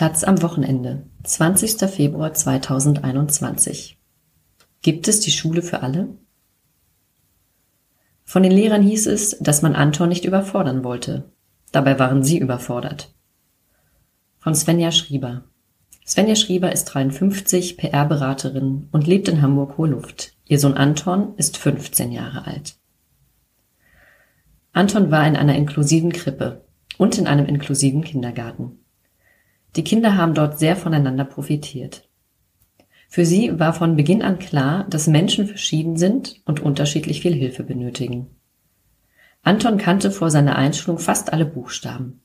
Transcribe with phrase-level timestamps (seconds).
[0.00, 1.78] Taz am Wochenende, 20.
[1.90, 3.98] Februar 2021.
[4.80, 6.08] Gibt es die Schule für alle?
[8.24, 11.30] Von den Lehrern hieß es, dass man Anton nicht überfordern wollte.
[11.70, 13.14] Dabei waren sie überfordert.
[14.38, 15.44] Von Svenja Schrieber.
[16.06, 20.34] Svenja Schrieber ist 53, PR-Beraterin und lebt in Hamburg-Hohe-Luft.
[20.46, 22.78] Ihr Sohn Anton ist 15 Jahre alt.
[24.72, 26.64] Anton war in einer inklusiven Krippe
[26.96, 28.79] und in einem inklusiven Kindergarten.
[29.76, 32.08] Die Kinder haben dort sehr voneinander profitiert.
[33.08, 37.64] Für sie war von Beginn an klar, dass Menschen verschieden sind und unterschiedlich viel Hilfe
[37.64, 38.28] benötigen.
[39.42, 42.20] Anton kannte vor seiner Einschulung fast alle Buchstaben.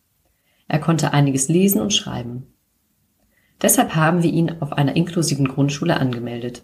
[0.68, 2.48] Er konnte einiges lesen und schreiben.
[3.62, 6.64] Deshalb haben wir ihn auf einer inklusiven Grundschule angemeldet.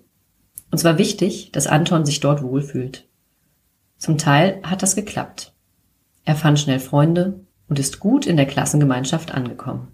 [0.72, 3.08] Uns war wichtig, dass Anton sich dort wohlfühlt.
[3.98, 5.54] Zum Teil hat das geklappt.
[6.26, 9.88] Er fand schnell Freunde und ist gut in der Klassengemeinschaft angekommen.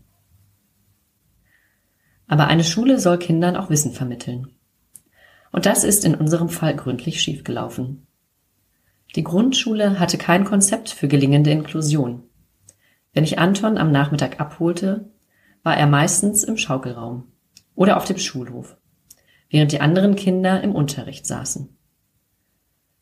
[2.28, 4.50] Aber eine Schule soll Kindern auch Wissen vermitteln.
[5.52, 8.06] Und das ist in unserem Fall gründlich schiefgelaufen.
[9.16, 12.24] Die Grundschule hatte kein Konzept für gelingende Inklusion.
[13.14, 15.10] Wenn ich Anton am Nachmittag abholte,
[15.64, 17.32] war er meistens im Schaukelraum
[17.74, 18.78] oder auf dem Schulhof,
[19.50, 21.70] während die anderen Kinder im Unterricht saßen.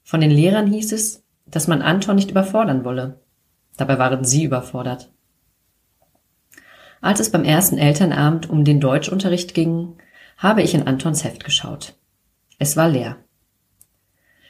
[0.03, 3.21] Von den Lehrern hieß es, dass man Anton nicht überfordern wolle.
[3.75, 5.11] Dabei waren sie überfordert.
[7.05, 9.95] Als es beim ersten Elternabend um den Deutschunterricht ging,
[10.37, 11.93] habe ich in Antons Heft geschaut.
[12.57, 13.17] Es war leer.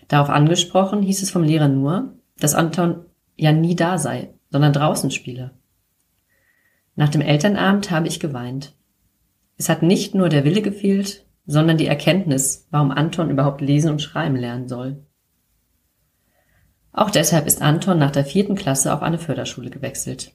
[0.07, 5.11] Darauf angesprochen hieß es vom Lehrer nur, dass Anton ja nie da sei, sondern draußen
[5.11, 5.51] spiele.
[6.95, 8.73] Nach dem Elternabend habe ich geweint.
[9.57, 14.01] Es hat nicht nur der Wille gefehlt, sondern die Erkenntnis, warum Anton überhaupt lesen und
[14.01, 15.03] schreiben lernen soll.
[16.93, 20.31] Auch deshalb ist Anton nach der vierten Klasse auf eine Förderschule gewechselt.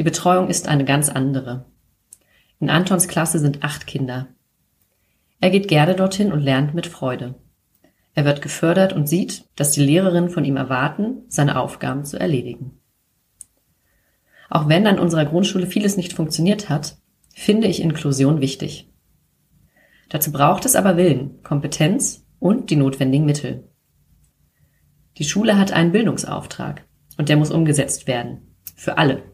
[0.00, 1.66] Die Betreuung ist eine ganz andere.
[2.58, 4.28] In Antons Klasse sind acht Kinder.
[5.42, 7.34] Er geht gerne dorthin und lernt mit Freude.
[8.14, 12.80] Er wird gefördert und sieht, dass die Lehrerinnen von ihm erwarten, seine Aufgaben zu erledigen.
[14.48, 16.96] Auch wenn an unserer Grundschule vieles nicht funktioniert hat,
[17.34, 18.90] finde ich Inklusion wichtig.
[20.08, 23.68] Dazu braucht es aber Willen, Kompetenz und die notwendigen Mittel.
[25.18, 26.86] Die Schule hat einen Bildungsauftrag
[27.18, 28.56] und der muss umgesetzt werden.
[28.76, 29.29] Für alle.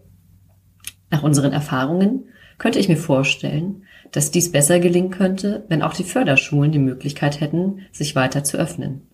[1.16, 2.26] Nach unseren Erfahrungen
[2.58, 7.40] könnte ich mir vorstellen, dass dies besser gelingen könnte, wenn auch die Förderschulen die Möglichkeit
[7.40, 9.08] hätten, sich weiter zu öffnen.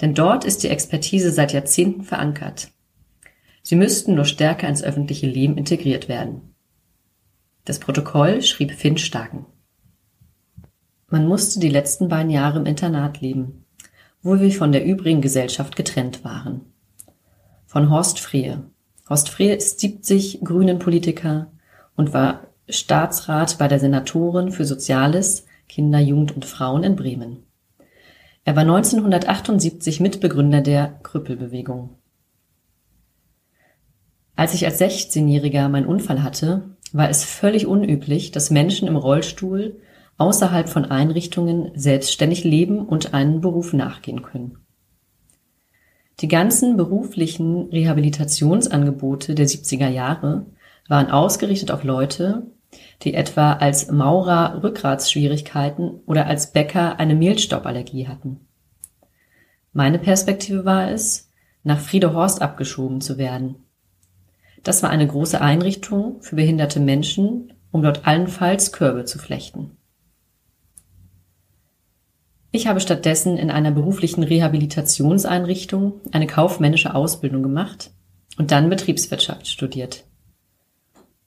[0.00, 2.70] Denn dort ist die Expertise seit Jahrzehnten verankert.
[3.62, 6.54] Sie müssten nur stärker ins öffentliche Leben integriert werden.
[7.66, 9.44] Das Protokoll schrieb Finn Starken.
[11.10, 13.66] Man musste die letzten beiden Jahre im Internat leben,
[14.22, 16.62] wo wir von der übrigen Gesellschaft getrennt waren.
[17.66, 18.70] Von Horst Frehe,
[19.10, 21.50] Horst Frehl ist 70 Grünen-Politiker
[21.96, 27.42] und war Staatsrat bei der Senatorin für Soziales, Kinder, Jugend und Frauen in Bremen.
[28.44, 31.96] Er war 1978 Mitbegründer der Krüppelbewegung.
[34.36, 39.80] Als ich als 16-Jähriger meinen Unfall hatte, war es völlig unüblich, dass Menschen im Rollstuhl
[40.18, 44.58] außerhalb von Einrichtungen selbstständig leben und einen Beruf nachgehen können.
[46.20, 50.46] Die ganzen beruflichen Rehabilitationsangebote der 70er Jahre
[50.86, 52.46] waren ausgerichtet auf Leute,
[53.02, 58.46] die etwa als Maurer Rückgratsschwierigkeiten oder als Bäcker eine Mehlstauballergie hatten.
[59.72, 61.30] Meine Perspektive war es,
[61.62, 63.56] nach Friedehorst abgeschoben zu werden.
[64.62, 69.76] Das war eine große Einrichtung für behinderte Menschen, um dort allenfalls Körbe zu flechten.
[72.52, 77.92] Ich habe stattdessen in einer beruflichen Rehabilitationseinrichtung eine kaufmännische Ausbildung gemacht
[78.38, 80.04] und dann Betriebswirtschaft studiert.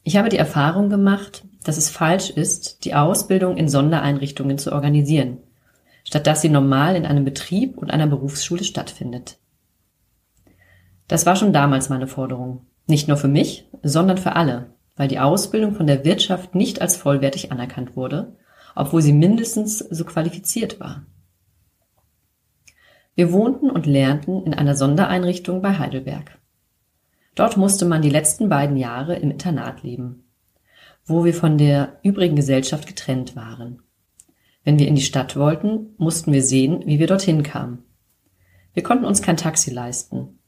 [0.04, 5.38] Ich habe die Erfahrung gemacht, dass es falsch ist, die Ausbildung in Sondereinrichtungen zu organisieren,
[6.04, 9.38] statt dass sie normal in einem Betrieb und einer Berufsschule stattfindet.
[11.08, 12.66] Das war schon damals meine Forderung.
[12.86, 16.98] Nicht nur für mich, sondern für alle, weil die Ausbildung von der Wirtschaft nicht als
[16.98, 18.36] vollwertig anerkannt wurde,
[18.76, 21.06] obwohl sie mindestens so qualifiziert war.
[23.16, 26.40] Wir wohnten und lernten in einer Sondereinrichtung bei Heidelberg.
[27.36, 30.26] Dort musste man die letzten beiden Jahre im Internat leben,
[31.06, 33.82] wo wir von der übrigen Gesellschaft getrennt waren.
[34.64, 37.84] Wenn wir in die Stadt wollten, mussten wir sehen, wie wir dorthin kamen.
[38.74, 40.40] Wir konnten uns kein Taxi leisten.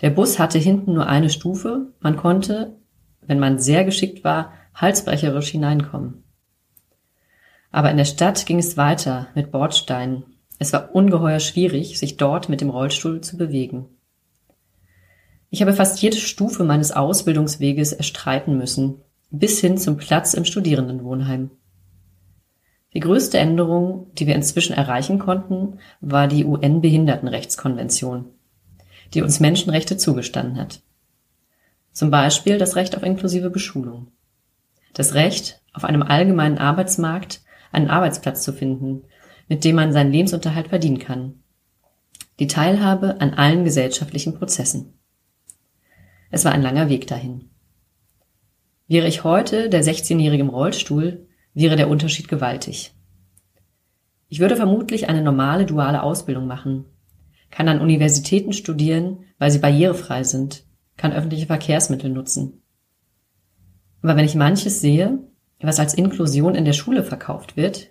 [0.00, 2.76] Der Bus hatte hinten nur eine Stufe, man konnte,
[3.22, 6.22] wenn man sehr geschickt war, halsbrecherisch hineinkommen.
[7.70, 12.48] Aber in der Stadt ging es weiter mit Bordsteinen, es war ungeheuer schwierig, sich dort
[12.48, 13.86] mit dem Rollstuhl zu bewegen.
[15.50, 19.00] Ich habe fast jede Stufe meines Ausbildungsweges erstreiten müssen,
[19.30, 21.50] bis hin zum Platz im Studierendenwohnheim.
[22.94, 28.26] Die größte Änderung, die wir inzwischen erreichen konnten, war die UN-Behindertenrechtskonvention,
[29.12, 30.80] die uns Menschenrechte zugestanden hat.
[31.92, 34.08] Zum Beispiel das Recht auf inklusive Beschulung.
[34.94, 39.02] Das Recht, auf einem allgemeinen Arbeitsmarkt einen Arbeitsplatz zu finden,
[39.48, 41.42] mit dem man seinen Lebensunterhalt verdienen kann.
[42.38, 44.94] Die Teilhabe an allen gesellschaftlichen Prozessen.
[46.30, 47.50] Es war ein langer Weg dahin.
[48.88, 52.92] Wäre ich heute der 16-Jährige im Rollstuhl, wäre der Unterschied gewaltig.
[54.28, 56.84] Ich würde vermutlich eine normale duale Ausbildung machen,
[57.50, 60.64] kann an Universitäten studieren, weil sie barrierefrei sind,
[60.96, 62.62] kann öffentliche Verkehrsmittel nutzen.
[64.02, 65.18] Aber wenn ich manches sehe,
[65.60, 67.90] was als Inklusion in der Schule verkauft wird,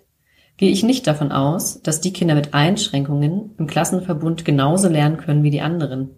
[0.56, 5.42] gehe ich nicht davon aus, dass die Kinder mit Einschränkungen im Klassenverbund genauso lernen können
[5.42, 6.10] wie die anderen.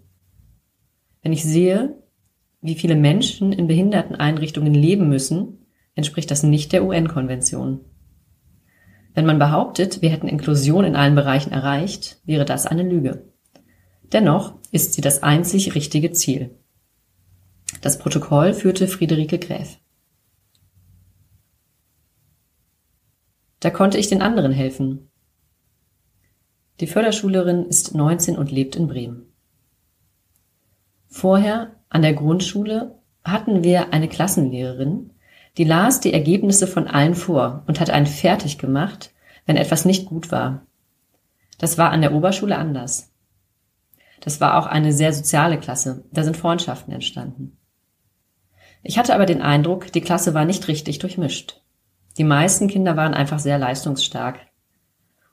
[1.23, 2.02] Wenn ich sehe,
[2.61, 7.81] wie viele Menschen in Behinderteneinrichtungen leben müssen, entspricht das nicht der UN-Konvention.
[9.14, 13.32] Wenn man behauptet, wir hätten Inklusion in allen Bereichen erreicht, wäre das eine Lüge.
[14.12, 16.56] Dennoch ist sie das einzig richtige Ziel.
[17.81, 19.79] Das Protokoll führte Friederike Gräf.
[23.60, 25.10] Da konnte ich den anderen helfen.
[26.81, 29.32] Die Förderschülerin ist 19 und lebt in Bremen.
[31.08, 35.10] Vorher an der Grundschule hatten wir eine Klassenlehrerin,
[35.56, 39.12] die las die Ergebnisse von allen vor und hat einen fertig gemacht,
[39.46, 40.66] wenn etwas nicht gut war.
[41.58, 43.11] Das war an der Oberschule anders.
[44.20, 47.56] Das war auch eine sehr soziale Klasse, da sind Freundschaften entstanden.
[48.82, 51.61] Ich hatte aber den Eindruck, die Klasse war nicht richtig durchmischt.
[52.19, 54.41] Die meisten Kinder waren einfach sehr leistungsstark.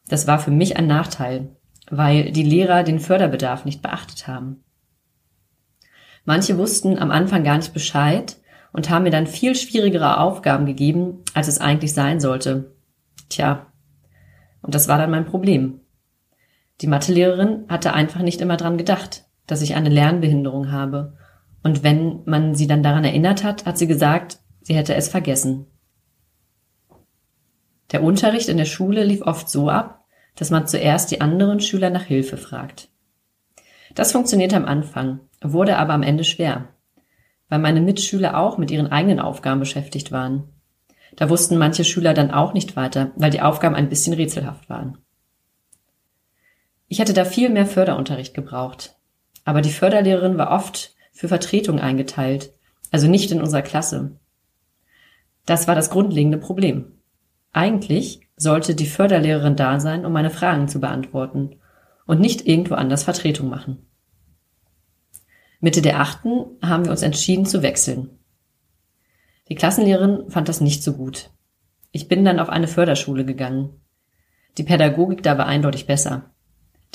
[0.08, 1.50] Das war für mich ein Nachteil,
[1.90, 4.64] weil die Lehrer den Förderbedarf nicht beachtet haben.
[6.26, 8.38] Manche wussten am Anfang gar nicht Bescheid
[8.72, 12.76] und haben mir dann viel schwierigere Aufgaben gegeben, als es eigentlich sein sollte.
[13.30, 13.66] Tja,
[14.62, 15.82] und das war dann mein Problem.
[16.82, 21.18] Die Mathelehrerin hatte einfach nicht immer dran gedacht, dass ich eine Lernbehinderung habe.
[21.64, 25.68] Und wenn man sie dann daran erinnert hat, hat sie gesagt, sie hätte es vergessen.
[27.92, 30.06] Der Unterricht in der Schule lief oft so ab,
[30.36, 32.90] dass man zuerst die anderen Schüler nach Hilfe fragt.
[33.94, 36.68] Das funktionierte am Anfang, wurde aber am Ende schwer,
[37.48, 40.50] weil meine Mitschüler auch mit ihren eigenen Aufgaben beschäftigt waren.
[41.16, 44.98] Da wussten manche Schüler dann auch nicht weiter, weil die Aufgaben ein bisschen rätselhaft waren.
[46.88, 48.96] Ich hätte da viel mehr Förderunterricht gebraucht,
[49.46, 52.52] aber die Förderlehrerin war oft für Vertretung eingeteilt,
[52.92, 54.20] also nicht in unserer Klasse.
[55.46, 57.00] Das war das grundlegende Problem.
[57.56, 61.56] Eigentlich sollte die Förderlehrerin da sein, um meine Fragen zu beantworten
[62.06, 63.88] und nicht irgendwo anders Vertretung machen.
[65.62, 68.10] Mitte der achten haben wir uns entschieden zu wechseln.
[69.48, 71.30] Die Klassenlehrerin fand das nicht so gut.
[71.94, 73.70] Ich bin dann auf eine Förderschule gegangen.
[74.58, 76.32] Die Pädagogik da war eindeutig besser.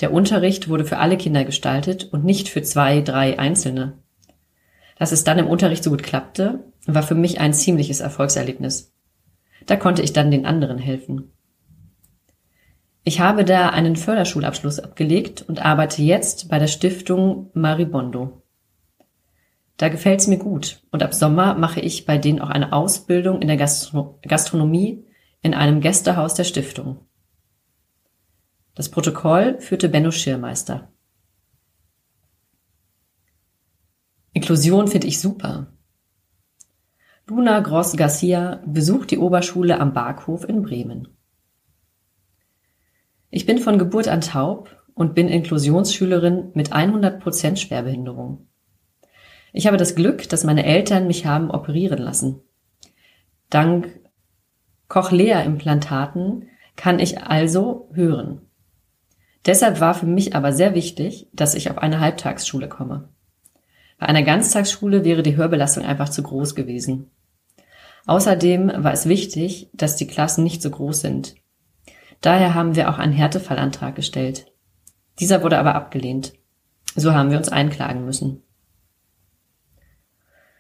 [0.00, 3.94] Der Unterricht wurde für alle Kinder gestaltet und nicht für zwei, drei Einzelne.
[4.98, 8.92] Dass es dann im Unterricht so gut klappte, war für mich ein ziemliches Erfolgserlebnis.
[9.66, 11.32] Da konnte ich dann den anderen helfen.
[13.02, 18.42] Ich habe da einen Förderschulabschluss abgelegt und arbeite jetzt bei der Stiftung Maribondo.
[19.78, 23.48] Da gefällt's mir gut und ab Sommer mache ich bei denen auch eine Ausbildung in
[23.48, 25.06] der Gastro Gastronomie
[25.40, 27.06] in einem Gästehaus der Stiftung.
[28.74, 30.92] Das Protokoll führte Benno Schirmeister.
[34.32, 35.72] Inklusion finde ich super.
[37.30, 41.06] Luna Gross Garcia besucht die Oberschule am Barkhof in Bremen.
[43.30, 48.48] Ich bin von Geburt an taub und bin Inklusionsschülerin mit 100% Schwerbehinderung.
[49.52, 52.40] Ich habe das Glück, dass meine Eltern mich haben operieren lassen.
[53.48, 54.00] Dank
[54.88, 58.40] Cochlea-Implantaten kann ich also hören.
[59.46, 63.08] Deshalb war für mich aber sehr wichtig, dass ich auf eine Halbtagsschule komme.
[63.98, 67.12] Bei einer Ganztagsschule wäre die Hörbelastung einfach zu groß gewesen.
[68.06, 71.34] Außerdem war es wichtig, dass die Klassen nicht so groß sind.
[72.20, 74.46] Daher haben wir auch einen Härtefallantrag gestellt.
[75.18, 76.32] Dieser wurde aber abgelehnt.
[76.96, 78.42] So haben wir uns einklagen müssen.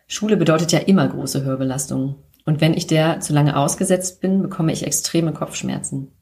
[0.06, 2.16] Schule bedeutet ja immer große Hörbelastung.
[2.44, 6.12] Und wenn ich der zu lange ausgesetzt bin, bekomme ich extreme Kopfschmerzen.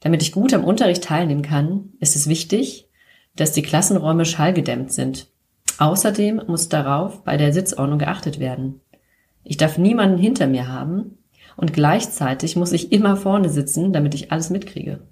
[0.00, 2.88] Damit ich gut am Unterricht teilnehmen kann, ist es wichtig,
[3.34, 5.28] dass die Klassenräume schallgedämmt sind.
[5.78, 8.80] Außerdem muss darauf bei der Sitzordnung geachtet werden.
[9.48, 11.18] Ich darf niemanden hinter mir haben
[11.56, 15.06] und gleichzeitig muss ich immer vorne sitzen, damit ich alles mitkriege.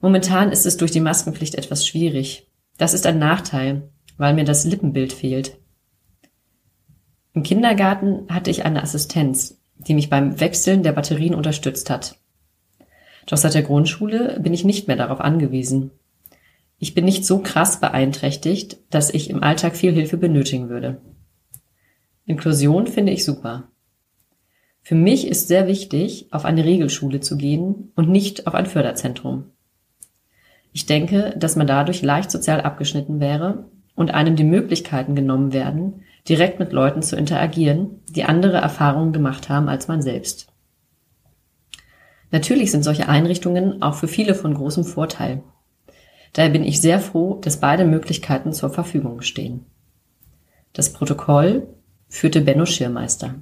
[0.00, 2.48] Momentan ist es durch die Maskenpflicht etwas schwierig.
[2.76, 5.58] Das ist ein Nachteil, weil mir das Lippenbild fehlt.
[7.32, 12.20] Im Kindergarten hatte ich eine Assistenz, die mich beim Wechseln der Batterien unterstützt hat.
[13.26, 15.90] Doch seit der Grundschule bin ich nicht mehr darauf angewiesen.
[16.78, 21.00] Ich bin nicht so krass beeinträchtigt, dass ich im Alltag viel Hilfe benötigen würde.
[22.28, 23.68] Inklusion finde ich super.
[24.82, 29.46] Für mich ist sehr wichtig, auf eine Regelschule zu gehen und nicht auf ein Förderzentrum.
[30.74, 36.02] Ich denke, dass man dadurch leicht sozial abgeschnitten wäre und einem die Möglichkeiten genommen werden,
[36.28, 40.48] direkt mit Leuten zu interagieren, die andere Erfahrungen gemacht haben als man selbst.
[42.30, 45.42] Natürlich sind solche Einrichtungen auch für viele von großem Vorteil.
[46.34, 49.64] Daher bin ich sehr froh, dass beide Möglichkeiten zur Verfügung stehen.
[50.74, 51.66] Das Protokoll
[52.08, 53.34] führte Benno Schirmeister.